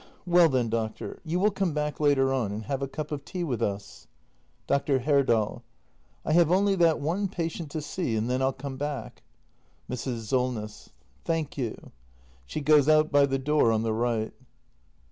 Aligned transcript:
—Well 0.25 0.49
then, 0.49 0.67
doctor, 0.67 1.19
you 1.23 1.39
will 1.39 1.51
come 1.51 1.75
back 1.75 1.99
later 1.99 2.33
on, 2.33 2.51
and 2.51 2.63
have 2.63 2.81
a 2.81 2.87
cup 2.87 3.11
of 3.11 3.23
tea 3.23 3.43
with 3.43 3.61
us? 3.61 4.07
Dr. 4.65 4.97
Herdal. 4.97 5.63
I 6.25 6.33
have 6.33 6.51
only 6.51 6.73
that 6.77 6.99
one 6.99 7.27
patient 7.27 7.69
to 7.69 7.83
see, 7.83 8.15
and 8.15 8.27
then 8.27 8.41
I'll 8.41 8.51
come 8.51 8.77
back. 8.77 9.21
Mrs. 9.87 10.21
Solness. 10.21 10.89
Thank 11.23 11.55
you. 11.55 11.91
[Site 12.47 12.65
goes 12.65 12.89
out 12.89 13.11
by 13.11 13.27
the 13.27 13.37
door 13.37 13.71
on 13.71 13.83
the 13.83 13.93
right. 13.93 14.33